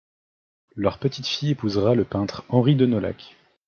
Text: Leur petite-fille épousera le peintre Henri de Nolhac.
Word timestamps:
Leur 0.75 0.97
petite-fille 0.97 1.51
épousera 1.51 1.93
le 1.93 2.05
peintre 2.05 2.43
Henri 2.49 2.75
de 2.75 2.87
Nolhac. 2.87 3.35